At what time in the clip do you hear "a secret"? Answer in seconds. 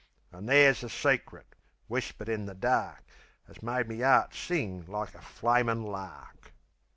0.83-1.45